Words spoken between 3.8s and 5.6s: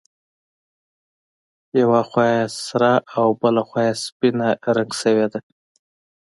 یې سپینه رنګ شوې ده.